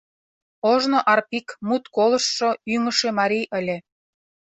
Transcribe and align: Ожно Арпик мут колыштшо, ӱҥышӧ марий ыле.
Ожно 0.71 0.99
Арпик 1.11 1.47
мут 1.67 1.83
колыштшо, 1.95 2.49
ӱҥышӧ 2.73 3.09
марий 3.19 3.45
ыле. 3.59 3.77